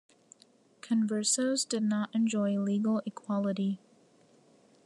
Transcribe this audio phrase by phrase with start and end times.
[0.81, 3.79] Conversos did not enjoy legal equality.